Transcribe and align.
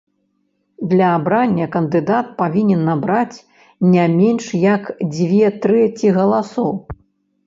Для 0.91 1.07
абрання 1.17 1.65
кандыдат 1.75 2.31
павінен 2.39 2.81
набраць 2.91 3.43
не 3.95 4.05
менш 4.15 4.47
як 4.63 4.83
дзве 5.13 5.51
трэці 5.67 6.07
галасоў. 6.17 6.73